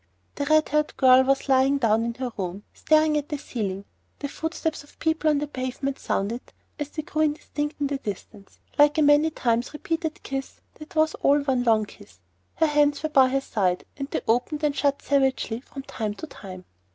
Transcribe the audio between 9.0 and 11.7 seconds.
many times repeated kiss that was all one